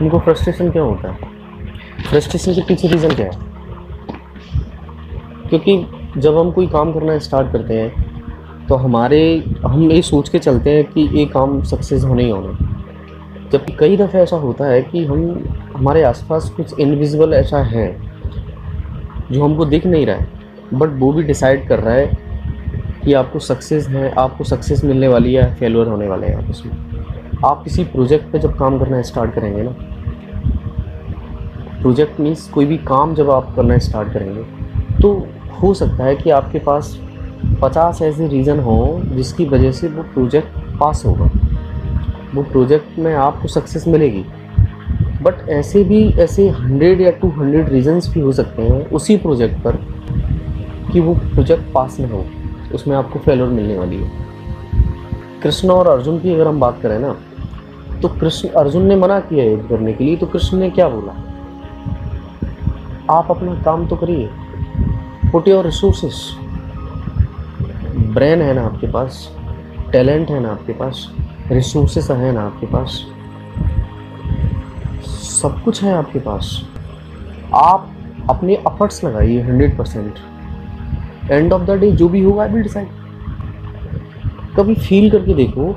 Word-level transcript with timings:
उनको 0.00 0.18
फ्रस्ट्रेशन 0.18 0.70
क्यों 0.70 0.88
होता 0.88 1.10
है? 1.10 1.18
फ्रस्ट्रेशन 2.10 2.54
के 2.54 2.60
पीछे 2.60 2.88
रीज़न 2.88 3.14
क्या 3.14 3.26
है? 3.26 3.48
क्योंकि 5.48 6.20
जब 6.20 6.38
हम 6.38 6.50
कोई 6.50 6.66
काम 6.66 6.92
करना 6.92 7.18
स्टार्ट 7.18 7.52
करते 7.52 7.74
हैं 7.74 8.66
तो 8.66 8.74
हमारे, 8.74 9.44
हम 9.66 9.90
ये 9.90 10.02
सोच 10.02 10.28
के 10.28 10.38
चलते 10.38 10.70
हैं 10.70 10.84
कि 10.84 11.08
ये 11.12 11.24
काम 11.26 11.62
सक्सेस 11.62 12.04
होने 12.04 12.24
ही 12.24 12.30
होना 12.30 12.66
जबकि 13.52 13.72
कई 13.72 13.96
दफ़े 13.96 14.20
ऐसा 14.20 14.36
होता 14.36 14.64
है 14.64 14.82
कि 14.82 15.04
हम, 15.04 15.44
हमारे 15.76 16.02
आसपास 16.02 16.48
कुछ 16.50 16.78
इनविजिबल 16.80 17.34
ऐसा 17.34 17.62
है, 17.62 17.86
जो 19.32 19.44
हमको 19.44 19.64
दिख 19.64 19.86
नहीं 19.86 20.06
रहा 20.06 20.16
है 20.16 20.28
बट 20.74 20.98
वो 21.00 21.12
भी 21.12 21.22
डिसाइड 21.22 21.68
कर 21.68 21.80
रहा 21.80 21.94
है 21.94 22.10
कि 23.04 23.12
आपको 23.12 23.38
सक्सेस 23.38 23.88
है, 23.88 24.10
आपको 24.10 24.44
सक्सेस 24.44 24.84
मिलने 24.84 25.08
वाली 25.08 25.34
है 25.34 25.54
फेलियर 25.54 25.86
होने 25.86 26.08
वाले 26.08 26.26
हैं 26.26 26.36
आप 26.36 26.50
उसमें 26.50 26.72
आप 27.44 27.62
किसी 27.64 27.84
प्रोजेक्ट 27.84 28.32
पे 28.32 28.38
जब 28.38 28.58
काम 28.58 28.78
करना 28.78 29.02
स्टार्ट 29.02 29.34
करेंगे 29.34 29.62
ना 29.62 29.89
प्रोजेक्ट 31.80 32.20
मीन्स 32.20 32.48
कोई 32.48 32.66
भी 32.66 32.76
काम 32.78 33.14
जब 33.14 33.30
आप 33.30 33.54
करना 33.56 33.78
स्टार्ट 33.78 34.12
करेंगे 34.12 34.42
तो 35.02 35.12
हो 35.62 35.72
सकता 35.74 36.04
है 36.04 36.16
कि 36.16 36.30
आपके 36.30 36.58
पास 36.58 36.98
पचास 37.62 38.02
ऐसे 38.02 38.26
रीज़न 38.28 38.60
हों 38.60 39.16
जिसकी 39.16 39.44
वजह 39.44 39.72
से 39.72 39.88
वो 39.88 40.02
प्रोजेक्ट 40.02 40.58
पास 40.80 41.02
होगा। 41.06 41.30
वो 42.34 42.42
प्रोजेक्ट 42.42 42.98
में 42.98 43.14
आपको 43.14 43.48
सक्सेस 43.48 43.86
मिलेगी। 43.88 44.24
बट 45.22 45.48
ऐसे 45.48 45.82
भी, 45.84 46.08
ऐसे 46.10 46.48
हंड्रेड 46.48 47.00
या 47.00 47.10
टू 47.10 47.28
हंड्रेड 47.28 47.68
रीजन्स 47.68 48.08
भी 48.08 48.20
हो 48.20 48.32
सकते 48.32 48.62
हैं 48.62 48.86
उसी 48.90 49.16
प्रोजेक्ट 49.16 49.62
पर 49.62 49.76
कि 50.92 51.00
वो 51.00 51.14
प्रोजेक्ट 51.14 51.72
पास 51.72 51.96
ना 52.00 52.08
हो। 52.08 52.24
उसमें 52.74 52.96
आपको 52.96 53.18
फेलोर 53.18 53.48
मिलने 53.48 53.78
वाली 53.78 53.96
है। 53.96 54.10
कृष्ण 55.42 55.70
और 55.70 55.88
अर्जुन 55.88 56.18
की 56.18 56.34
अगर 56.34 56.46
हम 56.46 56.60
बात 56.60 56.78
करें 56.82 56.98
ना 56.98 57.16
तो 58.02 58.08
कृष्ण, 58.10 58.48
अर्जुन 58.48 58.86
ने 58.86 58.96
मना 58.96 59.20
किया 59.20 59.44
युद्ध 59.44 59.68
करने 59.68 59.92
के 59.92 60.04
लिए 60.04 60.16
तो 60.16 60.26
कृष्ण 60.26 60.58
ने 60.58 60.70
क्या 60.70 60.88
बोला? 60.88 61.12
आप 63.10 63.30
अपना 63.30 63.54
काम 63.62 63.86
तो 63.86 63.96
करिए। 63.96 64.28
पुट 65.32 65.48
योर 65.48 65.64
रिसोर्सेस 65.64 66.22
ब्रेन 68.14 68.42
है 68.42 68.54
ना 68.54 68.62
आपके 68.62 68.86
पास 68.86 69.28
टैलेंट 69.92 70.30
है 70.30 70.40
ना 70.40 70.50
आपके 70.50 70.72
पास 70.72 71.06
रिसोर्सेस 71.50 72.10
है 72.10 72.32
ना 72.32 72.42
आपके 72.42 72.66
पास। 72.66 73.04
सब 75.32 75.62
कुछ 75.64 75.82
है 75.82 75.92
आपके 75.94 76.18
पास। 76.18 76.50
आप 77.54 77.90
अपने 78.30 78.54
एफर्ट्स 78.54 79.04
लगाइए 79.04 79.40
hundred 79.42 79.76
percent 79.78 80.18
end 81.30 81.52
of 81.52 81.62
the 81.62 81.78
day 81.80 81.90
जो 81.92 82.08
भी 82.08 82.22
होगा 82.22 82.44
विल 82.44 82.62
डिसाइड 82.62 82.88
कभी 84.56 84.74
फील 84.74 85.10
करके 85.10 85.34
देखो 85.34 85.72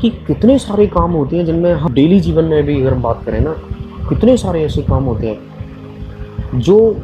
कि 0.00 0.10
कितने 0.26 0.58
सारे 0.58 0.86
काम 0.86 1.12
होते 1.12 1.36
हैं 1.36 1.44
जिनमें 1.46 1.72
हम 1.74 1.92
डेली 1.94 2.20
जीवन 2.20 2.44
में 2.44 2.62
भी 2.64 2.80
अगर 2.80 2.94
हम 2.94 3.02
बात 3.02 3.22
करें 3.24 3.40
ना, 3.40 3.54
कितने 4.08 4.36
सारे 4.36 4.64
ऐसे 4.64 4.82
काम 4.82 5.04
होते 5.04 5.28
हैं। 5.28 5.55
जो 6.58 6.96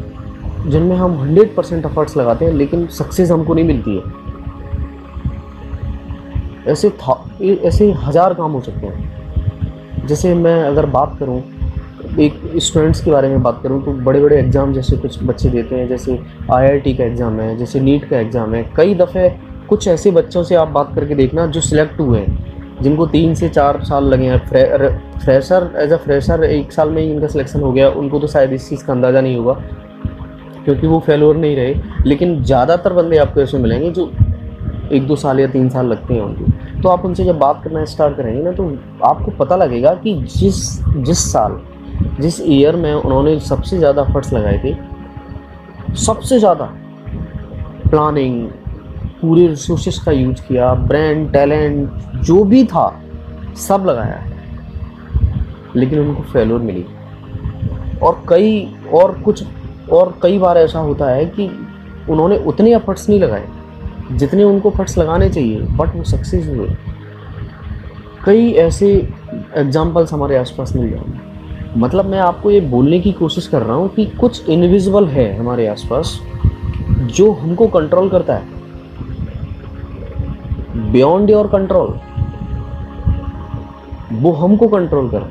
जिनमें 0.67 0.97
हम 0.97 1.17
हंड्रेड 1.19 1.55
परसेंट 1.55 1.87
एफर्ट्स 1.87 2.17
लगाते 2.17 2.45
हैं, 2.45 2.53
लेकिन 2.53 2.87
सक्सेस 2.89 3.31
हमको 3.31 3.55
नहीं 3.55 3.65
मिलती 3.65 3.97
है। 3.97 4.03
ऐसे 6.73 6.91
था, 6.91 7.25
ऐसे 7.43 7.91
हज़ार 8.05 8.35
काम 8.35 8.53
हो 8.53 8.61
सकते 8.61 8.87
हैं। 8.87 10.07
जैसे 10.07 10.35
मैं 10.35 10.63
अगर 10.63 10.87
बात 10.89 11.17
करूँ, 11.21 11.43
एक 12.21 12.41
स्टूडेंट्स 12.57 13.05
के 13.05 13.11
बारे 13.11 13.29
में 13.29 13.43
बात 13.43 13.61
करूँ 13.63 13.83
तो 13.85 13.93
बड़े 14.05 14.21
बड़े 14.21 14.39
एग्ज़ाम 14.39 14.73
जैसे 14.73 14.97
कुछ 14.97 15.23
बच्चे 15.23 15.49
देते 15.49 15.75
हैं, 15.75 15.89
जैसे 15.89 16.19
आईआईटी 16.53 16.95
का 16.95 17.05
एग्ज़ाम 17.05 17.41
है, 17.41 17.57
जैसे 17.57 17.81
नीट 17.81 18.09
का 18.11 18.19
एग्ज़ाम 18.19 18.55
है। 18.55 18.63
कई 18.77 18.95
दफ़े 18.95 19.29
कुछ 19.69 19.89
ऐसे 19.89 20.11
बच्चों 20.11 20.43
से 20.43 20.55
आप 20.55 20.69
बात 20.69 20.95
करके 20.95 21.15
देखना 21.15 21.47
जो 21.47 21.61
सिलेक्ट 21.61 22.01
हुए 22.01 22.21
हैं। 22.21 22.52
जिनको 22.83 23.07
तीन 23.07 23.35
से 23.35 23.49
चार 23.49 23.83
साल 23.85 24.05
लगे 24.05 24.27
हैं। 24.27 24.39
फ्रे, 24.47 24.89
फ्रेशर 25.19 25.71
एज 25.79 25.93
अ 25.93 25.97
फ्रेशर 25.99 26.45
एक 26.45 26.73
साल 26.73 26.91
में 26.91 27.01
ही 27.03 27.11
इनका 27.11 27.27
सिलेक्शन 27.29 27.61
हो 27.61 27.73
गया। 27.73 27.89
उनको 27.91 28.19
तो 28.19 28.27
शायद 28.27 28.53
इस 28.53 28.69
चीज़ 28.69 28.85
का 28.85 28.93
अंदाज़ा 28.93 29.21
नहीं 29.21 29.37
होगा 29.37 29.53
क्योंकि 30.65 30.87
वो 30.87 30.99
फेलोर 31.01 31.37
नहीं 31.37 31.57
रहे। 31.57 31.75
लेकिन 32.07 32.43
ज़्यादातर 32.45 32.93
बंदे 32.93 33.17
आपको 33.19 33.41
ऐसे 33.41 33.59
मिलेंगे 33.59 33.91
जो 33.91 34.11
एक 34.93 35.07
दो 35.07 35.17
साल 35.17 35.41
या 35.41 35.47
तीन 35.49 35.69
साल 35.69 35.87
लगते 35.87 36.15
हैं 36.15 36.21
उनके। 36.21 36.81
तो 36.83 36.89
आप 36.89 37.05
उनसे 37.05 37.25
जब 37.25 37.39
बात 37.39 37.61
करना 37.65 37.85
स्टार्ट 37.87 38.17
करेंगे 38.17 38.43
ना 38.43 38.53
तो 38.53 38.65
आपको 39.05 39.31
पता 39.39 39.57
लगेगा 39.57 39.95
कि 39.97 40.15
जिस 40.31 40.65
जिस 40.97 41.19
साल 41.33 41.61
जिस 42.21 42.41
ईयर 42.43 42.77
में 42.77 42.93
उन्होंने 42.93 43.39
सबसे 43.41 43.79
ज़्यादा 43.79 44.03
एफर्ट्स 44.03 44.33
लगाए 44.33 44.59
थे 44.65 44.75
सबसे 45.97 46.39
ज़्यादा 46.39 46.65
प्लानिंग 47.91 48.49
पूरे 49.23 49.47
रिसोर्सेस 49.47 49.99
का 49.99 50.13
यूज़ 50.13 50.43
किया 50.43 50.75
ब्रांड 50.75 51.33
टैलेंट 51.33 51.91
जो 52.17 52.45
भी 52.45 52.65
था, 52.65 53.01
सब 53.57 53.85
लगाया 53.87 54.15
है। 54.15 54.33
लेकिन 55.77 55.99
उनको 55.99 56.23
फेलोर 56.23 56.61
मिली। 56.61 56.85
और 58.03 58.23
कई, 58.29 58.75
और 58.95 59.23
कुछ, 59.25 59.45
और 59.93 60.19
कई 60.23 60.39
बार 60.39 60.59
ऐसा 60.59 60.79
होता 60.79 61.07
है 61.07 61.27
कि 61.27 61.69
उन्होंने 62.11 62.37
उतने 62.37 62.77
एफर्ट्स 62.77 63.09
नहीं 63.09 63.21
लगाए, 63.21 63.49
जितने 64.13 64.45
उनको 64.45 64.71
फट्स 64.71 64.99
लगाने 64.99 65.31
चाहिए 65.31 65.61
बट 65.61 65.97
वो 65.97 66.05
सक्सेस 66.05 66.47
हुए। 66.47 66.69
कई 68.25 68.53
ऐसे 68.53 69.09
एग्जाम्पल्स 69.57 70.13
हमारे 70.13 70.37
आसपास 70.37 70.77
मिल 70.77 70.91
जाएँगे 70.91 71.33
मतलब 71.81 72.05
मैं 72.05 72.19
आपको 72.19 72.51
ये 72.51 72.61
बोलने 72.61 73.01
की 73.01 73.13
कोशिश 73.13 73.47
कर 73.47 73.63
रहा 73.63 73.77
हूँ 73.77 73.89
कि 73.89 74.07
कुछ 74.07 74.49
इनविजिबल 74.49 75.07
है 75.07 75.37
हमारे 75.37 75.67
आसपास, 75.67 76.21
जो 76.91 77.33
हमको 77.33 77.67
कंट्रोल 77.67 78.09
करता 78.09 78.35
है। 78.35 78.62
बियॉन्ड 80.77 81.31
योर 81.31 81.47
कंट्रोल 81.47 81.99
वो 84.13 84.33
हमको 84.33 84.69
कंट्रोल 84.69 85.09
कर 85.09 85.31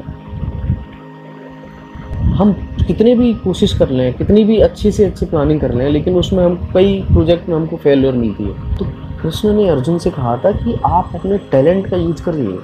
हम 2.34 2.52
कितने 2.88 3.16
भी 3.16 3.34
कोशिश 3.34 3.74
कर 3.78 3.90
लें, 3.90 4.14
कितनी 4.14 4.44
भी 4.44 4.58
अच्छी 4.60 4.92
से 4.92 5.06
अच्छी 5.06 5.26
प्लानिंग 5.26 5.60
कर 5.62 5.74
लें, 5.74 5.90
लेकिन 5.90 6.16
उसमें 6.16 6.44
हम 6.46 6.56
कई 6.74 7.02
प्रोजेक्ट 7.12 7.50
में 7.50 7.56
हमको 7.56 7.78
फेलियर 7.78 8.14
मिलती 8.14 8.44
है। 8.44 8.78
तो 8.78 8.86
कृष्ण 9.22 9.54
ने 9.54 9.68
अर्जुन 9.70 9.98
से 9.98 10.10
कहा 10.10 10.36
था 10.38 10.52
कि 10.52 10.76
आप 10.86 11.12
अपने 11.16 11.38
टैलेंट 11.52 11.88
का 11.88 11.98
यूज़ 11.98 12.24
करिए। 12.24 12.58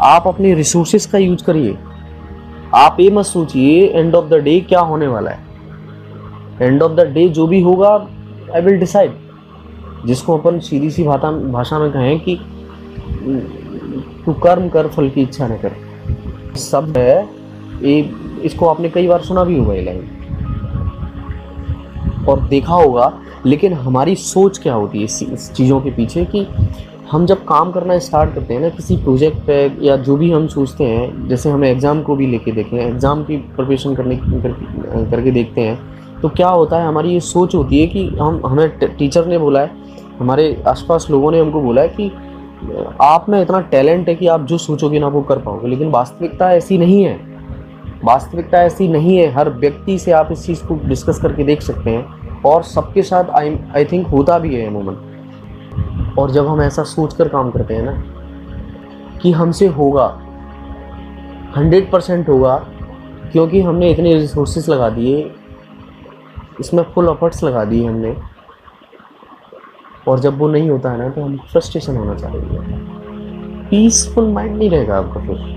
आप 0.00 0.26
अपने 0.26 0.54
रिसोर्सेज 0.54 1.06
का 1.06 1.18
यूज़ 1.18 1.44
करिए। 1.44 1.76
आप 2.74 2.96
ये 3.00 3.10
मत 3.10 3.24
सोचिए 3.24 3.86
एंड 3.88 4.14
ऑफ़ 4.14 4.28
द 4.28 4.34
डे 4.34 4.58
क्या 4.60 4.80
होने 4.80 5.06
वाला 5.06 5.30
है। 5.30 5.38
एंड 6.62 6.82
ऑफ़ 6.82 6.92
द 6.92 7.00
डे 7.00 7.28
जो 7.28 7.46
भी 7.46 7.60
होगा 7.62 7.90
आई 8.54 8.60
विल 8.60 8.78
डिसाइड 8.78 9.12
जिसको 10.06 10.36
अपन 10.38 10.58
सीधी 10.60 10.90
सी 10.90 11.04
भाषा 11.04 11.30
भाषा 11.30 11.78
में 11.78 11.90
कहें 11.92 12.18
कि 12.20 12.36
तू 14.26 14.32
कर्म 14.42 14.68
कर 14.68 14.88
फल 14.88 15.08
की 15.10 15.22
इच्छा 15.22 15.46
न 15.48 15.56
कर। 15.64 15.72
सब 16.60 16.96
है 16.96 17.28
ये 17.82 17.98
इसको 18.44 18.66
आपने 18.66 18.88
कई 18.90 19.06
बार 19.08 19.22
सुना 19.22 19.44
भी 19.44 19.58
होगा 19.58 19.74
ये 19.74 19.82
लाइन। 19.84 20.08
और 22.28 22.40
देखा 22.48 22.74
होगा 22.74 23.12
लेकिन 23.46 23.72
हमारी 23.74 24.14
सोच 24.16 24.58
क्या 24.58 24.74
होती 24.74 24.98
है 24.98 25.04
इस 25.04 25.50
चीज़ों 25.52 25.80
के 25.80 25.90
पीछे 25.90 26.24
कि 26.24 26.46
हम 27.10 27.26
जब 27.26 27.44
काम 27.44 27.70
करना 27.72 27.98
स्टार्ट 27.98 28.34
करते 28.34 28.54
हैं 28.54 28.60
ना 28.60 28.68
किसी 28.68 28.96
प्रोजेक्ट 28.96 29.38
पे 29.46 29.56
या 29.86 29.96
जो 29.98 30.16
भी 30.16 30.30
हम 30.30 30.46
सोचते 30.48 30.84
हैं 30.84 31.28
जैसे 31.28 31.50
हमें 31.50 31.68
एग्ज़ाम 31.70 32.02
को 32.02 32.16
भी 32.16 32.26
लेके 32.26 32.52
देखें 32.52 32.76
एग्ज़ाम 32.78 33.24
की 33.24 33.36
प्रिपरेशन 33.36 33.94
करने 33.94 34.16
कर, 34.16 34.52
करके 35.10 35.30
देखते 35.30 35.60
हैं 35.60 36.20
तो 36.20 36.28
क्या 36.28 36.48
होता 36.48 36.78
है 36.78 36.86
हमारी 36.86 37.12
ये 37.12 37.20
सोच 37.20 37.54
होती 37.54 37.80
है 37.80 37.86
कि 37.86 38.06
हम 38.20 38.40
हमें 38.46 38.78
टीचर 38.78 39.26
ने 39.26 39.38
बोला 39.38 39.60
है 39.60 39.83
हमारे 40.18 40.62
आसपास 40.68 41.06
लोगों 41.10 41.30
ने 41.32 41.40
हमको 41.40 41.60
बोला 41.60 41.82
है 41.82 41.88
कि 41.90 42.10
आप 43.02 43.26
में 43.28 43.40
इतना 43.42 43.60
टैलेंट 43.60 44.08
है 44.08 44.14
कि 44.14 44.26
आप 44.26 44.44
जो 44.46 44.58
सोचोगे 44.58 44.98
ना 44.98 45.08
वो 45.08 45.22
कर 45.22 45.38
पाओगे, 45.38 45.68
लेकिन 45.68 45.90
वास्तविकता 45.90 46.50
ऐसी 46.52 46.78
नहीं 46.78 47.02
है। 47.04 47.14
वास्तविकता 48.04 48.62
ऐसी 48.62 48.88
नहीं 48.88 49.16
है, 49.18 49.30
हर 49.32 49.50
व्यक्ति 49.50 49.98
से 49.98 50.12
आप 50.12 50.28
इस 50.32 50.46
चीज़ 50.46 50.64
को 50.66 50.78
डिस्कस 50.84 51.18
करके 51.20 51.44
देख 51.44 51.62
सकते 51.62 51.90
हैं 51.90 52.42
और 52.42 52.62
सबके 52.62 53.02
साथ 53.02 53.30
आई 53.30 53.58
आई 53.76 53.84
थिंक 53.84 54.06
होता 54.06 54.38
भी 54.38 54.54
है 54.54 54.66
अमूमन 54.66 56.14
और 56.18 56.30
जब 56.30 56.46
हम 56.46 56.60
ऐसा 56.62 56.82
सोच 56.84 57.14
कर 57.14 57.28
काम 57.28 57.50
करते 57.50 57.74
हैं 57.74 57.82
ना, 57.82 57.92
कि 59.22 59.32
हमसे 59.32 59.66
होगा, 59.68 60.06
हंड्रेड 61.56 61.90
परसेंट 61.90 62.28
होगा, 62.28 62.56
क्योंकि 63.32 63.60
हमने 63.60 63.90
इतने 63.90 64.14
रिसोर्सेज 64.14 64.68
लगा 64.70 64.88
दिए, 64.90 65.30
इसमें 66.60 66.82
फुल 66.84 67.08
एफर्ट्स 67.08 67.42
लगा 67.44 67.64
दिए 67.64 67.86
हमने 67.86 68.16
और 70.08 70.20
जब 70.20 70.38
वो 70.38 70.48
नहीं 70.48 70.70
होता 70.70 70.90
है 70.90 70.98
ना 70.98 71.08
तो 71.08 71.22
हम 71.22 71.36
फ्रस्ट्रेशन 71.36 71.96
होना 71.96 72.14
चाहिए 72.14 72.40
पीसफुल 73.70 74.32
माइंड 74.32 74.56
नहीं 74.56 74.70
रहेगा 74.70 74.98
आपका 74.98 75.20
फिर। 75.20 75.54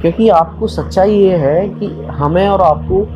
क्योंकि 0.00 0.28
आपको 0.28 0.66
सच्चाई 0.66 1.12
ये 1.12 1.36
है 1.36 1.68
कि 1.68 1.86
हमें 2.04 2.48
और 2.48 2.60
आपको 2.60 3.06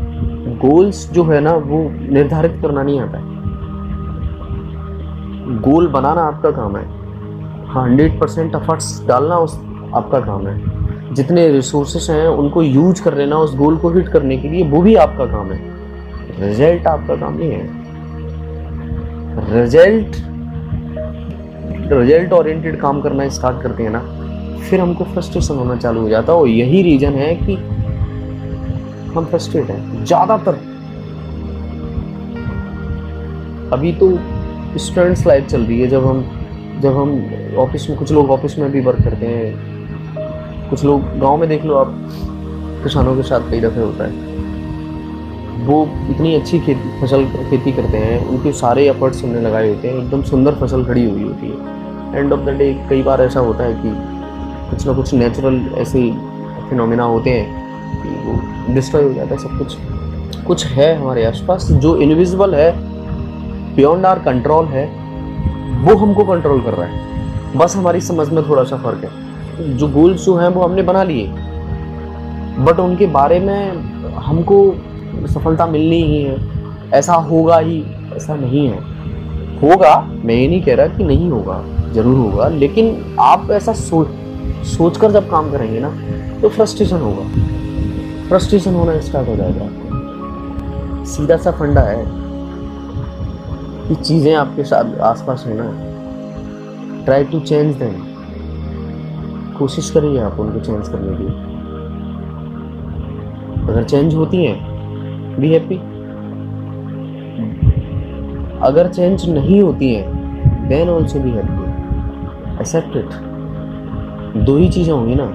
गोल्स 0.68 1.12
जो 1.12 1.24
है 1.24 1.40
ना, 1.40 1.52
वो 1.52 1.78
निर्धारित 2.12 2.58
करना 2.62 2.82
नहीं 2.82 3.00
आता 3.00 3.18
है। 3.18 3.24
गोल 5.60 5.88
बनाना 5.88 6.20
आपका 6.20 6.50
काम 6.50 6.76
है। 6.76 6.84
हंड्रेड 7.68 8.20
परसेंट 8.20 8.54
एफर्ट्स 8.54 9.06
डालना 9.06 9.36
उस, 9.36 9.60
आपका 9.94 10.20
काम 10.20 10.46
है। 10.46 10.78
जितने 11.14 11.48
रिसोर्सेस 11.48 12.06
हैं, 12.10 12.28
उनको 12.28 12.62
यूज़ 12.62 13.02
कर 13.02 13.14
लेना 13.14 13.36
उस 13.36 13.56
गोल 13.56 13.76
को 13.76 13.90
हिट 13.90 14.08
करने 14.08 14.36
के 14.36 14.48
लिए, 14.48 14.64
वो 14.68 14.82
भी 14.82 14.94
आपका 14.94 15.26
काम 15.26 15.46
है। 15.46 15.60
रिज़ल्ट 16.40 16.86
आपका 16.86 17.16
काम 17.16 17.38
नहीं 17.38 17.50
है। 17.50 17.68
रिज़ल्ट 19.54 20.06
रिज़ल्ट 21.90 22.32
ओरिएंटेड 22.32 22.80
काम 22.80 23.00
करना 23.00 23.28
स्टार्ट 23.28 23.62
करते 23.62 23.82
हैं 23.82 23.90
ना, 23.90 24.00
फिर 24.60 24.80
हमको 24.80 25.04
फ्रस्ट्रेशन 25.04 25.54
होना 25.54 25.76
चालू 25.76 26.00
हो 26.00 26.08
जाता 26.08 26.32
है। 26.32 26.38
और 26.38 26.48
यही 26.48 26.82
रीज़न 26.82 27.14
है 27.14 27.34
कि 27.36 27.54
हम 29.14 29.24
फ्रस्ट्रेट 29.24 29.70
हैं, 29.70 30.04
ज़्यादातर। 30.04 30.58
अभी 33.72 33.92
तो 33.92 34.10
स्टूडेंट्स 34.78 35.26
लाइफ 35.26 35.46
चल 35.46 35.62
रही 35.62 35.80
है, 35.80 35.88
जब 35.88 36.06
हम 36.06 36.24
जब 36.82 36.96
हम 36.96 37.54
ऑफ़िस 37.58 37.88
में, 37.90 37.98
कुछ 37.98 38.12
लोग 38.12 38.30
ऑफ़िस 38.30 38.58
में 38.58 38.70
भी 38.72 38.80
वर्क 38.80 39.04
करते 39.04 39.26
हैं। 39.26 40.68
कुछ 40.70 40.84
लोग 40.84 41.18
गाँव 41.18 41.36
में 41.36 41.48
देख 41.48 41.64
लो 41.64 41.74
आप, 41.74 41.94
किसानों 42.84 43.14
के 43.16 43.22
साथ 43.22 43.50
कई 43.50 43.60
दफ़े 43.60 43.82
होता 43.82 44.04
है। 44.04 44.27
वो 45.58 45.88
इतनी 46.10 46.34
अच्छी 46.34 46.60
खेती, 46.60 47.00
फ़सल 47.00 47.24
खेती 47.24 47.72
करते 47.72 47.96
हैं, 47.96 48.28
उनके 48.28 48.52
सारे 48.52 48.88
एफर्ट्स 48.88 49.24
हमने 49.24 49.40
लगाए 49.40 49.68
होते 49.68 49.88
हैं, 49.88 49.98
एकदम 49.98 50.22
सुंदर 50.22 50.54
फ़सल 50.54 50.84
खड़ी 50.84 51.10
हुई 51.10 51.22
होती 51.22 51.46
है। 51.46 51.78
एंड 52.18 52.32
ऑफ़ 52.32 52.40
द 52.40 52.48
डे 52.48 52.86
कई 52.90 53.02
बार 53.02 53.20
ऐसा 53.22 53.40
होता 53.40 53.64
है 53.64 53.74
कि 53.74 54.18
कुछ 54.70 54.86
ना 54.86 54.92
कुछ 54.92 55.14
नेचुरल 55.14 55.70
ऐसे 55.78 56.12
फिनोमिना 56.70 57.04
होते 57.04 57.30
हैं 57.30 57.46
कि 58.02 58.08
वो 58.08 58.40
डिस्ट्रॉय 58.74 59.02
हो 59.02 59.12
जाता 59.12 59.34
है 59.34 59.38
सब 59.38 59.58
कुछ। 59.58 59.76
कुछ 60.46 60.66
है 60.66 61.00
हमारे 61.00 61.24
आसपास 61.24 61.70
जो 61.70 61.96
इनविजिबल 61.96 62.54
है 62.54 62.72
बियॉन्ड 63.76 64.06
आर 64.06 64.18
कंट्रोल 64.18 64.66
है, 64.66 64.86
वो 65.82 65.96
हमको 65.96 66.24
कंट्रोल 66.24 66.60
कर 66.60 66.74
रहा 66.74 66.86
है। 66.86 67.08
बस 67.56 67.76
हमारी 67.76 68.00
समझ 68.00 68.28
में 68.28 68.48
थोड़ा 68.48 68.64
सा 68.64 68.76
फ़र्क 68.76 69.04
है। 69.04 69.28
जो 69.76 69.88
गोल्स 69.88 70.24
जो 70.24 70.36
हैं 70.36 70.48
वो 70.48 70.62
हमने 70.62 70.82
बना 70.82 71.02
लिए। 71.02 71.26
बट 72.58 72.80
उनके 72.80 73.06
बारे 73.06 73.40
में 73.40 73.70
हमको 74.14 74.74
सफलता 75.26 75.66
मिलनी 75.66 76.02
ही 76.02 76.22
है। 76.22 76.36
ऐसा 76.90 77.14
होगा 77.14 77.58
ही, 77.58 77.84
ऐसा 78.16 78.34
नहीं 78.34 78.66
है। 78.68 78.78
होगा, 79.62 80.00
मैं 80.24 80.34
ये 80.34 80.48
नहीं 80.48 80.62
कह 80.62 80.74
रहा 80.74 80.86
कि 80.86 81.04
नहीं 81.04 81.30
होगा, 81.30 81.64
ज़रूर 81.92 82.16
होगा, 82.16 82.48
लेकिन 82.48 83.16
आप 83.20 83.50
ऐसा 83.50 83.72
सोच 83.72 84.08
सोचकर 84.66 85.10
जब 85.10 85.30
काम 85.30 85.50
करेंगे 85.50 85.80
ना 85.80 85.90
तो 86.40 86.48
फ्रस्ट्रेशन 86.48 86.96
होगा। 86.96 87.22
फ्रस्ट्रेशन 88.28 88.74
होना 88.74 89.00
स्टार्ट 89.00 89.28
हो 89.28 89.36
जाएगा। 89.36 89.68
सीधा 91.04 91.36
सा 91.36 91.50
फंडा 91.50 91.80
है 91.80 92.04
कि 93.88 93.94
चीज़ें 93.94 94.34
आपके 94.34 94.64
साथ 94.64 94.84
आस 94.84 95.00
आसपास 95.00 95.44
है 95.46 95.54
ना। 95.56 95.84
ट्राई 97.04 97.24
टू 97.24 97.40
चेंज 97.40 97.76
देम 97.76 97.94
कोशिश 99.58 99.90
करिए 99.90 100.20
आप 100.20 100.40
उनको 100.40 100.60
चेंज 100.60 100.88
करने 100.88 101.16
की। 101.16 101.26
अगर 103.72 103.84
चेंज 103.84 104.14
होती 104.14 104.44
हैं 104.44 104.67
बी 105.40 105.48
हैप्पी 105.48 105.76
अगर 108.62 108.88
चेंज 108.88 109.28
नहीं 109.30 109.60
होती 109.60 109.92
है 109.94 110.68
then 110.68 110.88
also 110.88 111.18
be 111.20 111.30
happy 111.30 112.60
accept 112.60 112.96
it 112.96 113.10
दो 114.44 114.56
ही 114.56 114.68
चीज़ें 114.68 114.92
होंगी 114.92 115.14
ना। 115.14 115.26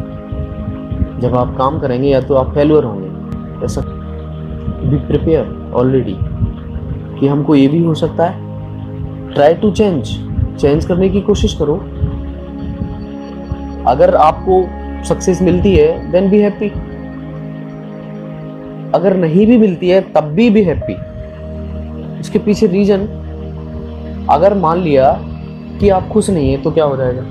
जब 1.21 1.35
आप 1.35 1.55
काम 1.57 1.79
करेंगे 1.79 2.07
या 2.09 2.21
तो 2.21 2.35
आप 2.35 2.53
फेलुअर 2.53 2.83
होंगे, 2.83 3.65
ऐसा 3.65 3.81
बी 4.81 4.97
प्रिपेयर 5.07 5.71
ऑलरेडी 5.75 6.15
कि 7.19 7.27
हमको 7.27 7.55
ये 7.55 7.67
भी 7.67 7.83
हो 7.83 7.93
सकता 7.95 8.25
है। 8.25 9.31
ट्राई 9.33 9.53
टू 9.55 9.71
चेंज 9.71 10.07
चेंज 10.57 10.85
करने 10.85 11.09
की 11.09 11.21
कोशिश 11.21 11.53
करो। 11.61 11.75
अगर 13.87 14.15
आपको 14.15 14.63
सक्सेस 15.03 15.41
मिलती 15.41 15.75
है 15.75 16.11
देन 16.11 16.29
बी 16.29 16.39
हैप्पी 16.39 16.69
अगर 18.93 19.17
नहीं 19.17 19.47
भी 19.47 19.57
मिलती 19.57 19.89
है, 19.89 20.01
तब 20.01 20.23
भी 20.23 20.49
बी 20.49 20.63
हैप्पी 20.63 20.95
इसके 22.19 22.39
पीछे 22.39 22.67
रीजन 22.67 23.07
अगर 24.29 24.53
मान 24.53 24.79
लिया 24.79 25.11
कि 25.79 25.89
आप 25.89 26.07
खुश 26.07 26.29
नहीं 26.29 26.51
है 26.51 26.61
तो 26.61 26.71
क्या 26.71 26.85
हो 26.85 26.97
जाएगा? 26.97 27.21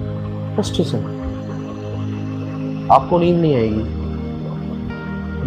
फ्रस्ट्रेशन 0.55 0.99
आपको 2.93 3.19
नींद 3.19 3.41
नहीं 3.41 3.55
आएगी. 3.55 3.83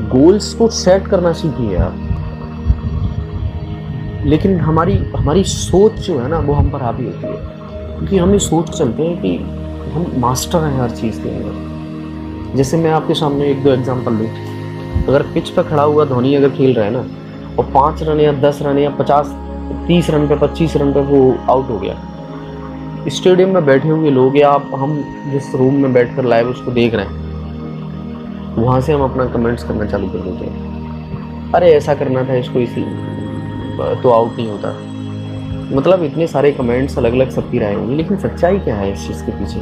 गोल्स 0.09 0.53
को 0.53 0.67
सेट 0.67 1.07
करना 1.07 1.33
सीखिए 1.33 1.75
आप. 1.77 1.95
लेकिन 4.25 4.59
हमारी 4.59 4.95
हमारी 4.97 5.43
सोच 5.43 5.91
जो 5.91 6.19
है 6.19 6.27
ना, 6.27 6.39
वो 6.39 6.53
हम 6.53 6.69
पर 6.69 6.81
हावी 6.81 7.05
होती 7.05 7.27
है. 7.27 7.33
क्योंकि 7.97 8.17
हम 8.17 8.31
ये 8.31 8.39
सोच 8.39 8.69
चलते 8.69 9.03
हैं 9.03 9.21
कि 9.21 9.37
हम 9.91 10.11
मास्टर 10.17 10.59
हैं 10.59 10.79
हर 10.79 10.89
चीज़ 10.89 11.21
के 11.21 11.29
अंदर. 11.29 12.57
जैसे 12.57 12.77
मैं 12.77 12.91
आपके 12.91 13.13
सामने 13.13 13.51
एक 13.51 13.63
दो 13.63 13.69
एग्जांपल 13.69 14.13
लूँ 14.13 14.27
अगर 15.09 15.21
पिच 15.33 15.49
पर 15.49 15.63
खड़ा 15.63 15.83
हुआ 15.83 16.05
धोनी 16.05 16.33
अगर 16.35 16.49
खेल 16.49 16.73
रहा 16.73 16.85
है 16.85 16.91
ना, 16.91 17.05
और 17.59 17.71
पाँच 17.73 18.03
रन 18.03 18.19
या 18.19 18.31
दस 18.41 18.59
रन 18.61 18.77
या 18.77 18.89
पचास, 18.89 19.35
तीस 19.87 20.09
रन 20.09 20.27
पे, 20.27 20.35
पच्चीस 20.37 20.75
रन 20.77 20.93
पे 20.93 21.01
वो 21.01 21.35
आउट 21.49 21.69
हो 21.69 21.79
गया। 21.79 21.95
स्टेडियम 23.07 23.53
में 23.53 23.65
बैठे 23.65 23.89
हुए 23.89 24.09
लोग 24.09 24.37
या 24.37 24.49
आप, 24.49 24.71
हम 24.75 24.95
जिस 25.31 25.53
रूम 25.55 25.73
में 25.73 25.93
बैठ 25.93 26.15
कर 26.15 26.25
लाइव 26.25 26.49
उसको 26.49 26.71
देख 26.71 26.93
रहे 26.95 27.05
हैं, 27.05 27.23
वहाँ 28.55 28.79
से 28.81 28.93
हम 28.93 29.01
अपना 29.03 29.25
कमेंट्स 29.25 29.63
करना 29.63 29.85
चालू 29.85 30.07
कर 30.07 30.19
देते 30.19 30.45
हैं। 30.45 31.51
अरे 31.53 31.71
ऐसा 31.73 31.93
करना 31.93 32.23
था 32.23 32.35
इसको 32.35 32.59
इसी 32.59 32.81
तो 34.03 34.09
आउट 34.09 34.37
नहीं 34.37 34.49
होता। 34.49 34.69
मतलब 35.75 36.03
इतने 36.03 36.27
सारे 36.27 36.51
कमेंट्स 36.51 36.97
अलग 36.97 37.13
अलग 37.13 37.29
सबकी 37.29 37.59
राय 37.59 37.73
होंगी, 37.73 37.95
लेकिन 37.95 38.17
सच्चाई 38.17 38.59
क्या 38.59 38.75
है 38.75 38.91
इस 38.93 39.07
चीज़ 39.07 39.23
के 39.25 39.31
पीछे? 39.31 39.59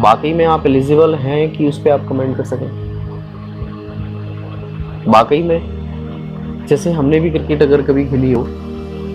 बाकी 0.00 0.32
में 0.32 0.44
आप 0.46 0.66
एलिजिबल 0.66 1.14
हैं 1.16 1.50
कि 1.52 1.68
उस 1.68 1.78
पर 1.78 1.90
आप 1.90 2.06
कमेंट 2.08 2.36
कर 2.36 2.44
सकें? 2.44 2.87
वाकई 5.06 5.42
में, 5.42 6.66
जैसे 6.68 6.90
हमने 6.92 7.20
भी 7.20 7.30
क्रिकेट 7.30 7.62
अगर 7.62 7.82
कभी 7.82 8.04
खेली 8.08 8.32
हो 8.32 8.42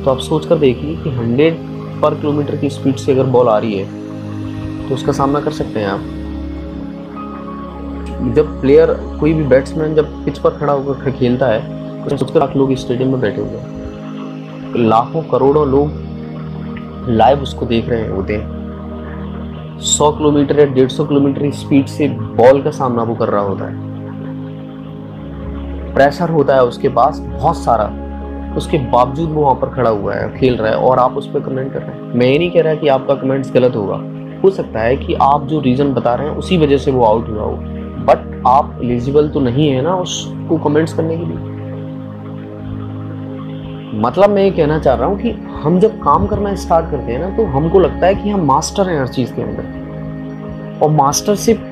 तो 0.04 0.12
आप 0.12 0.20
सोच 0.20 0.46
कर 0.46 0.58
देखिए 0.58 0.96
कि 1.04 1.10
हंड्रेड 1.12 1.58
पर 2.02 2.16
किलोमीटर 2.16 2.56
की 2.58 2.70
स्पीड 2.70 2.96
से 2.96 3.12
अगर 3.12 3.24
बॉल 3.32 3.48
आ 3.50 3.58
रही 3.58 3.78
है 3.78 4.88
तो 4.88 4.96
उसका 4.96 5.12
सामना 5.12 5.40
कर 5.40 5.52
सकते 5.52 5.80
हैं 5.80 5.88
आप। 5.88 6.00
जब 8.36 8.60
प्लेयर 8.62 8.94
कोई 9.20 9.34
भी 9.34 9.44
बैट्समैन 9.46 9.96
जब 9.96 10.26
पिच 10.26 10.38
पर 10.38 10.50
खड़ा 10.50 10.74
होकर 10.74 11.12
खेलता 11.12 11.48
है 11.48 11.62
तो 12.04 12.18
सोचकर 12.18 12.42
आप 12.42 12.58
लोग 12.58 12.74
स्टेडियम 12.76 13.12
में 13.12 13.20
बैठे 13.22 13.42
हुए 13.42 14.80
लाखों 14.80 15.22
करोड़ों 15.32 15.68
लोग 15.68 16.02
लाइव 17.10 17.42
उसको 17.42 17.66
देख 17.66 17.90
रहे 17.90 18.08
होते 18.08 18.36
हैं। 18.36 19.80
सौ 19.88 20.12
किलोमीटर 20.12 20.60
या 20.60 20.66
डेढ़ 20.66 20.90
सौ 20.90 21.06
किलोमीटर 21.06 21.50
स्पीड 21.54 21.86
से 21.88 22.08
बॉल 22.10 22.62
का 22.62 22.72
सामना 22.72 23.04
वो 23.04 23.16
कर 23.16 23.30
रहा 23.30 23.42
होता 23.42 23.66
है। 23.66 23.83
प्रेशर 25.94 26.30
होता 26.30 26.56
है 26.56 26.64
उसके 26.64 26.90
पास 26.90 27.20
बहुत 27.20 27.58
सारा। 27.58 27.86
उसके 28.58 28.78
बावजूद 28.78 29.30
वो 29.30 29.42
वहाँ 29.42 29.56
पर 29.56 29.70
खड़ा 29.70 29.90
हुआ 29.90 30.16
है, 30.16 30.38
खेल 30.38 30.58
रहा 30.58 30.72
है 30.72 30.78
और 30.78 31.00
आप 31.00 31.18
उस 31.18 31.28
पर 31.28 31.40
कमेंट 31.40 31.74
कर 31.74 31.82
रहे 31.82 31.92
हैं। 31.92 32.14
मैं 32.14 32.28
ये 32.28 32.38
नहीं 32.38 32.52
कह 32.52 32.62
रहा 32.62 32.76
कि 32.76 32.88
आपका 32.88 33.16
कमेंट्स 33.16 33.54
गलत 33.54 33.76
होगा। 33.76 33.96
हो 34.44 34.50
सकता 34.50 34.80
है 34.80 34.98
कि 34.98 35.14
आप 35.14 35.48
जो 35.48 35.60
रीज़न 35.60 35.94
बता 35.94 36.16
रहे 36.16 36.28
हैं, 36.28 36.36
उसी 36.36 36.58
वजह 36.58 36.78
से 36.78 36.92
वो 36.92 37.04
आउट 37.06 37.30
हुआ 37.30 37.44
हो। 37.44 37.58
बट 38.08 38.44
आप 38.48 38.80
एलिजिबल 38.84 39.30
तो 39.30 39.40
नहीं 39.40 39.70
है 39.70 39.82
ना 39.82 39.96
उसको 39.96 40.58
कमेंट्स 40.58 40.94
करने 40.94 41.18
के 41.18 41.26
लिए। 41.26 41.52
मतलब 44.02 44.30
मैं 44.30 44.44
ये 44.44 44.52
कहना 44.52 44.80
चाह 44.80 44.96
रहा 44.96 45.08
हूँ 45.08 45.20
कि 45.20 45.32
हम 45.64 45.80
जब 45.80 46.00
काम 46.00 46.28
करना 46.28 46.56
स्टार्ट 46.56 46.92
करते 46.92 47.12
हैं 47.12 47.20
ना 47.20 47.30
तो 47.38 47.46
हमको 47.46 47.80
लगता 47.80 48.08
है 48.08 48.16
कि 48.16 48.30
हम 48.30 48.42
मास्टर 48.42 48.90
हैं 48.90 49.00
हर 49.00 49.08
चीज़ 49.08 49.34
के 49.34 49.42
अंदर। 49.42 50.82
और 50.84 50.90
मास्टरशिप 50.90 51.64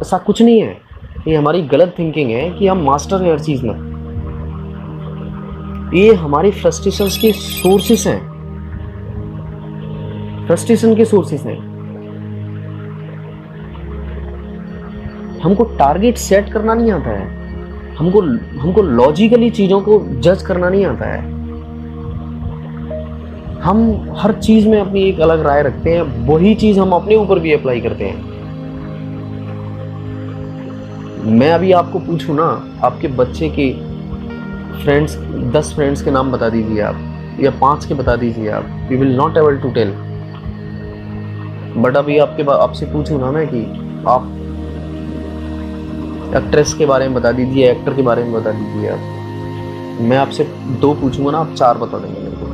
ऐसा 0.00 0.18
कुछ 0.18 0.42
नहीं 0.42 0.60
है। 0.60 0.85
ये 1.28 1.36
हमारी 1.36 1.62
गलत 1.62 1.94
थिंकिंग 1.98 2.30
है 2.30 2.50
कि 2.50 2.66
हम 2.66 2.78
मास्टर 2.78 3.22
हैं 3.22 3.32
हर 3.32 3.38
चीज़ 3.38 3.66
में। 3.66 3.96
ये 5.94 6.14
हमारी 6.14 6.50
फ्रस्ट्रेशन 6.50 7.04
के 7.04 7.32
सोर्सेस 7.32 8.06
हैं। 8.06 8.36
फ्रस्ट्रेशन 10.46 10.94
के 10.94 11.04
सोर्सेस 11.04 11.42
हैं। 11.42 11.56
हमको 15.40 15.64
टारगेट 15.64 16.16
सेट 16.16 16.52
करना 16.52 16.74
नहीं 16.74 16.92
आता 16.92 17.10
है। 17.10 17.46
हमको 17.94 18.20
हमको 18.60 18.82
लॉजिकली 18.82 19.50
चीज़ों 19.50 19.80
को 19.80 20.20
जज 20.20 20.42
करना 20.42 20.68
नहीं 20.68 20.86
आता 20.86 21.04
है। 21.04 21.30
हम 23.60 24.06
हर 24.16 24.32
चीज़ 24.32 24.68
में 24.68 24.80
अपनी 24.80 25.02
एक 25.02 25.20
अलग 25.20 25.40
राय 25.40 25.62
रखते 25.62 25.90
हैं, 25.90 26.26
वही 26.26 26.54
चीज़ 26.54 26.80
हम 26.80 26.90
अपने 26.90 27.16
ऊपर 27.16 27.38
भी 27.38 27.52
अप्लाई 27.52 27.80
करते 27.80 28.04
हैं। 28.04 28.35
मैं 31.26 31.50
अभी 31.52 31.72
आपको 31.72 31.98
पूछूँ 31.98 32.34
ना, 32.36 32.44
आपके 32.84 33.08
बच्चे 33.08 33.48
के 33.48 33.72
फ्रेंड्स 34.82 35.16
दस 35.54 35.72
फ्रेंड्स 35.74 36.02
के 36.02 36.10
नाम 36.10 36.30
बता 36.32 36.48
दीजिए 36.48 36.80
आप, 36.80 36.96
या 37.40 37.50
पाँच 37.50 37.86
के 37.86 37.94
बता 37.94 38.16
दीजिए 38.16 38.50
आप 38.50 38.88
you 38.92 38.98
will 38.98 39.16
not 39.16 39.36
able 39.36 39.56
to 39.56 39.70
tell 39.70 39.90
but 41.82 41.96
अभी 41.96 42.18
आपके 42.18 42.42
आपसे 42.52 42.86
पूछूँ 42.86 43.20
ना 43.20 43.30
मैं 43.30 43.46
कि 43.46 43.60
आप 44.08 44.22
एक्ट्रेस 46.36 46.74
के 46.74 46.86
बारे 46.86 47.08
में 47.08 47.14
बता 47.14 47.32
दीजिए 47.32 47.70
एक्टर 47.70 47.94
के 47.94 48.02
बारे 48.02 48.24
में 48.24 48.32
बता 48.32 48.50
दीजिए 48.50 48.88
आप। 48.88 48.98
मैं 50.00 50.16
आपसे 50.16 50.44
दो 50.80 50.94
पूछूँगा 50.94 51.30
ना, 51.30 51.38
आप 51.38 51.54
चार 51.54 51.78
बता 51.78 51.98
देंगे 51.98 52.20
मेरे 52.20 52.36
को। 52.36 52.46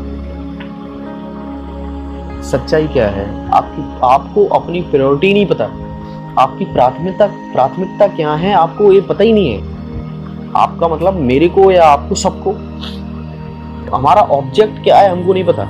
सच्चाई 2.43 2.87
क्या 2.89 3.09
है? 3.09 3.51
आपकी, 3.51 3.83
आपको 4.05 4.47
अपनी 4.47 4.81
प्रायोरिटी 4.83 5.33
नहीं 5.35 5.47
पता। 5.47 5.65
आपकी 6.39 6.65
प्राथमिकता 6.65 7.27
प्राथमिकता 7.27 8.07
क्या 8.07 8.35
है, 8.35 8.53
आपको 8.53 8.93
ये 8.93 9.01
पता 9.01 9.25
ही 9.25 9.33
नहीं 9.33 9.53
है। 9.53 9.61
आपका 10.57 10.89
मतलब 10.89 11.15
मेरे 11.15 11.49
को 11.49 11.71
या 11.71 11.85
आपको 11.85 12.15
सबको? 12.15 12.53
हमारा 13.97 14.23
ऑब्जेक्ट 14.23 14.83
क्या 14.85 14.99
है, 14.99 15.11
हमको 15.11 15.33
नहीं 15.33 15.45
पता। 15.45 15.69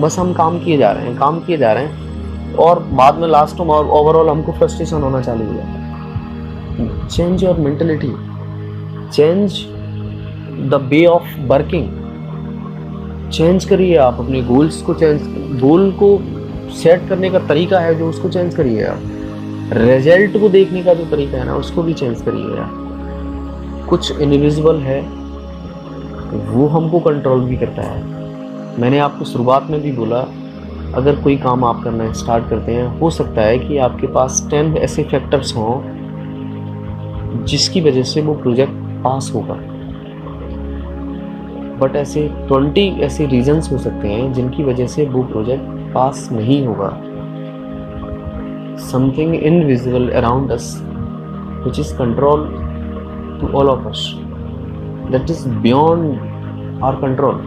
बस 0.00 0.18
हम 0.18 0.32
काम 0.32 0.58
किए 0.58 0.76
जा 0.76 0.92
रहे 0.92 1.06
हैं, 1.06 1.16
काम 1.16 1.40
किए 1.40 1.56
जा 1.56 1.72
रहे 1.72 1.84
हैं। 1.84 2.54
और 2.54 2.78
बाद 2.78 3.14
में 3.14 3.28
लास्ट 3.28 3.60
में 3.60 3.66
ओवरऑल 3.66 4.28
हमको 4.28 4.52
फ्रस्ट्रेशन 4.52 5.02
होना 5.02 5.20
चालू 5.20 5.44
हुआ। 5.44 7.06
Change 7.06 7.44
your 7.44 7.56
mentality 7.56 8.12
change 9.12 9.64
the 10.70 10.88
way 10.90 11.06
of 11.06 11.38
working 11.40 11.88
change 13.30 13.64
करिए 13.64 13.96
आप 13.96 14.16
अपने 14.18 14.42
गोल्स 14.42 14.82
को 14.82 14.94
चेंज 14.94 15.22
गोल 15.60 15.90
को 16.02 16.18
सेट 16.74 17.08
करने 17.08 17.30
का 17.30 17.38
तरीका 17.38 17.78
है 17.80 17.94
जो 17.94 18.08
उसको 18.08 18.28
चेंज 18.28 18.54
करिए 18.54 18.84
आप। 18.84 19.00
रिज़ल्ट 19.72 20.40
को 20.40 20.48
देखने 20.48 20.82
का 20.82 20.94
जो 20.94 21.04
तरीका 21.04 21.38
है 21.38 21.44
ना, 21.44 21.54
उसको 21.54 21.82
भी 21.82 21.94
चेंज 21.94 22.22
करिए 22.22 22.58
आप 22.58 23.86
कुछ 23.88 24.20
इनविजिबल 24.20 24.76
है, 24.76 25.00
वो 26.46 26.66
हमको 26.66 27.00
कंट्रोल 27.00 27.40
भी 27.40 27.56
करता 27.56 27.82
है। 27.82 28.02
मैंने 28.80 28.98
आपको 28.98 29.24
शुरुआत 29.24 29.66
में 29.70 29.82
भी 29.82 29.92
बोला, 29.92 30.18
अगर 30.94 31.22
कोई 31.22 31.36
काम 31.36 31.64
आप 31.64 31.84
करना 31.84 32.12
स्टार्ट 32.12 32.48
करते 32.50 32.74
हैं, 32.74 33.00
हो 33.00 33.10
सकता 33.10 33.42
है 33.42 33.58
कि 33.58 33.78
आपके 33.78 34.06
पास 34.06 34.46
टेन 34.50 34.76
ऐसे 34.76 35.02
फैक्टर्स 35.02 35.56
हों, 35.56 35.82
जिसकी 37.44 37.80
वजह 37.80 38.02
से 38.02 38.20
वो 38.20 38.34
प्रोजेक्ट 38.34 38.72
पास 39.04 39.32
होगा। 39.34 39.54
बट 41.78 41.96
ऐसे 41.96 42.30
ट्वेंटी 42.48 42.88
ऐसे 43.00 43.26
रीजंस 43.26 43.72
हो 43.72 43.78
सकते 43.78 44.08
हैं, 44.08 44.32
जिनकी 44.32 44.64
वजह 44.64 44.86
से 44.86 45.04
वो 45.06 45.22
प्रोजेक्ट 45.22 45.94
पास 45.94 46.28
नहीं 46.32 46.66
होगा। 46.66 47.07
Something 48.80 49.34
invisible 49.34 50.08
around 50.08 50.50
us 50.52 50.66
which 51.64 51.78
is 51.78 51.94
control 51.94 52.44
to 53.40 53.52
all 53.58 53.68
of 53.68 53.86
us 53.88 54.10
that 55.10 55.30
is 55.30 55.48
beyond 55.48 56.82
our 56.84 56.94
control 56.94 57.46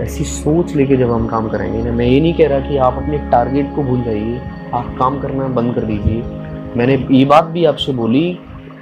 ऐसी 0.00 0.24
सोच 0.24 0.74
लेके 0.76 0.96
जब 0.96 1.10
हम 1.10 1.26
काम 1.26 1.48
करेंगे 1.48 1.82
ना, 1.82 1.92
मैं 1.92 2.06
ये 2.06 2.20
नहीं 2.20 2.34
कह 2.34 2.48
रहा 2.48 2.60
कि 2.60 2.76
आप 2.76 2.94
अपने 2.94 3.18
टारगेट 3.30 3.74
को 3.76 3.82
भूल 3.82 4.02
जाइए, 4.02 4.40
आप 4.74 4.94
काम 4.98 5.18
करना 5.20 5.46
बंद 5.48 5.74
कर 5.74 5.84
दीजिए। 5.84 6.22
मैंने 6.76 6.96
ये 7.10 7.24
बात 7.24 7.44
भी 7.44 7.64
आपसे 7.64 7.92
बोली 7.92 8.38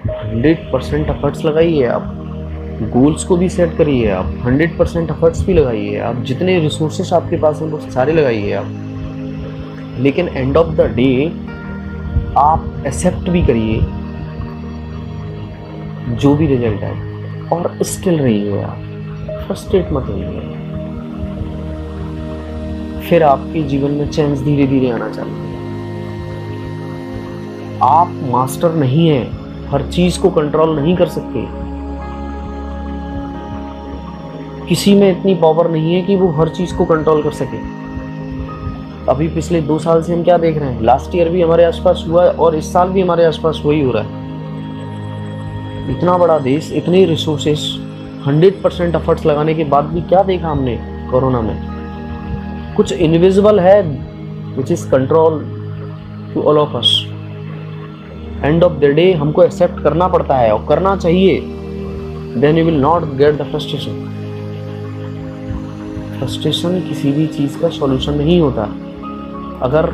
हंड्रेड 0.09 0.73
परसेंट 0.73 1.09
एफर्ट्स 1.09 1.45
लगाइए 1.45 1.85
आप। 1.87 2.11
गोल्स 2.93 3.25
को 3.25 3.37
भी 3.37 3.49
सेट 3.49 3.77
करिए 3.77 4.11
आप 4.11 4.35
हंड्रेड 4.45 4.77
परसेंट 4.79 5.11
एफर्ट्स 5.11 5.47
भी 5.47 5.53
लगाइए 5.53 5.99
आप। 5.99 6.17
जितने 6.23 6.59
रिसोर्सेस 6.61 7.13
आपके 7.13 7.37
पास 7.37 7.63
हैं, 7.63 7.69
वो 7.69 7.79
सारे 7.79 8.13
लगाइए 8.13 8.53
आप। 8.53 8.65
लेकिन 9.99 10.29
एंड 10.29 10.57
ऑफ़ 10.57 10.75
द 10.77 10.81
डे 10.97 11.27
आप 12.39 12.85
एक्सेप्ट 12.87 13.29
भी 13.31 13.43
करिए 13.43 13.81
जो 16.17 16.35
भी 16.35 16.47
रिज़ल्ट 16.47 16.83
है 16.83 17.49
और 17.49 17.79
स्टिल 17.83 18.19
रहिए 18.21 18.63
आप। 18.63 18.79
फ्रस्ट्रेट 19.47 19.93
मत 19.93 20.07
रहिए 20.09 20.53
फिर 23.01 23.23
आपके 23.23 23.63
जीवन 23.63 23.91
में 23.91 24.11
चेंज 24.11 24.43
धीरे 24.43 24.67
धीरे 24.67 24.91
आना 24.91 25.09
चाहिए 25.09 25.43
आप 27.83 28.09
मास्टर 28.31 28.75
नहीं 28.75 29.09
हैं, 29.09 29.27
हर 29.69 29.83
चीज़ 29.91 30.21
को 30.21 30.31
कंट्रोल 30.31 30.79
नहीं 30.81 30.97
कर 30.97 31.07
सकते। 31.09 31.47
किसी 34.69 34.95
में 34.95 35.11
इतनी 35.11 35.35
पावर 35.35 35.71
नहीं 35.71 35.95
है 35.95 36.03
कि 36.03 36.17
वो 36.17 36.31
हर 36.31 36.49
चीज़ 36.49 36.75
को 36.77 36.85
कंट्रोल 36.85 37.23
कर 37.23 37.31
सके। 37.31 37.59
अभी 39.09 39.27
पिछले 39.29 39.61
दो 39.61 39.79
साल 39.79 40.03
से 40.03 40.13
हम 40.13 40.23
क्या 40.25 40.37
देख 40.39 40.59
रहे 40.59 40.69
हैं? 40.69 40.83
लास्ट 40.83 41.15
ईयर 41.15 41.29
भी 41.29 41.41
हमारे 41.43 41.65
आसपास 41.65 42.05
हुआ 42.09 42.25
है 42.25 42.31
और 42.31 42.55
इस 42.55 42.73
साल 42.73 42.89
भी 42.89 43.01
हमारे 43.01 43.25
आसपास 43.25 43.61
वही 43.65 43.81
हो 43.81 43.91
रहा 43.93 44.03
है। 44.03 44.23
इतना 45.91 46.17
बड़ा 46.19 46.39
देश, 46.39 46.73
इतने 46.73 47.05
रिसोर्सेस 47.05 47.67
हंड्रेड 48.27 48.63
परसेंट 48.63 48.95
एफर्ट्स 48.95 49.27
लगाने 49.27 49.55
के 49.55 49.65
बाद 49.65 49.85
भी 49.85 50.01
क्या 50.01 50.23
देखा 50.23 50.49
हमने 50.49 50.77
कोरोना 51.11 51.41
में? 51.41 51.57
कुछ 52.77 52.93
इनविजिबल 52.93 53.61
है 53.61 53.81
which 54.57 54.71
is 54.73 54.89
control 54.91 55.39
to 56.35 56.43
all 56.43 56.59
of 56.59 56.77
us 56.77 57.05
end 58.45 58.65
of 58.65 58.73
the 58.73 58.85
day 58.85 59.13
हमको 59.13 59.43
एक्सेप्ट 59.43 59.83
करना 59.83 60.09
पड़ता 60.09 60.37
है 60.37 60.53
और 60.53 60.65
करना 60.69 60.97
चाहिए। 60.97 61.41
Then 62.41 62.59
you 62.59 62.65
will 62.65 62.81
not 62.81 63.05
get 63.17 63.35
the 63.35 63.43
frustration 63.43 64.01
frustration 66.19 66.81
किसी 66.81 67.13
भी 67.13 67.27
चीज़ 67.27 67.59
का 67.59 67.69
सॉल्यूशन 67.69 68.15
नहीं 68.15 68.41
होता। 68.41 68.69
अगर 69.65 69.87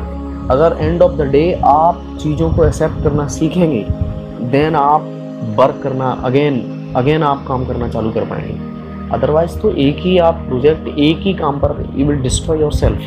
अगर 0.51 0.75
एंड 0.79 1.01
ऑफ़ 1.01 1.11
द 1.13 1.21
डे 1.31 1.43
आप 1.65 2.01
चीज़ों 2.21 2.49
को 2.53 2.65
एक्सेप्ट 2.65 3.03
करना 3.03 3.27
सीखेंगे 3.27 3.85
देन 4.51 4.75
आप 4.75 5.01
वर्क 5.57 5.79
करना 5.83 6.09
अगेन 6.23 6.59
अगेन 6.95 7.23
आप 7.23 7.45
काम 7.47 7.65
करना 7.65 7.87
चालू 7.89 8.11
कर 8.11 8.25
पाएँगे। 8.25 8.69
अदरवाइज़ 9.13 9.59
तो 9.59 9.71
एक 9.79 9.97
ही 9.97 10.17
आप 10.17 10.35
प्रोजेक्ट 10.47 10.87
एक 10.87 11.17
ही 11.17 11.33
काम 11.33 11.59
पर 11.59 11.85
you 11.95 12.05
will 12.07 12.21
destroy 12.21 12.59
your 12.61 12.73
self 12.73 13.01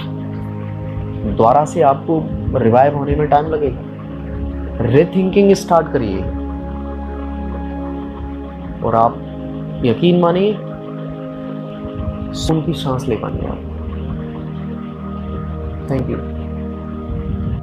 द्वारा 1.37 1.65
से 1.65 1.83
आपको 1.83 2.23
रिवाइव 2.59 2.97
होने 2.97 3.17
में 3.17 3.29
टाइम 3.29 3.47
लगेगा। 3.47 4.87
रीथिंकिंग 4.87 5.53
स्टार्ट 5.55 5.93
करिए। 5.93 6.23
और 8.83 8.95
आप 8.95 9.15
यकीन 9.85 10.21
मानिए 10.21 10.53
सुन 12.37 12.63
की 12.63 12.73
सांस 12.73 13.07
ले 13.09 13.17
पाएँगे 13.17 13.47
आप। 13.47 13.61
Thank 15.91 16.11
you 16.11 16.17